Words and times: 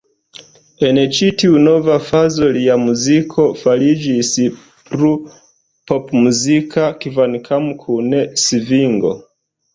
En 0.85 0.99
ĉi-tiu 1.17 1.59
nova 1.67 1.97
fazo 2.05 2.47
lia 2.55 2.77
muziko 2.85 3.45
fariĝis 3.65 4.31
plu 4.89 5.11
popmuzika, 5.93 6.89
kvankam 7.07 7.71
kun 7.87 8.19
svingo. 8.49 9.15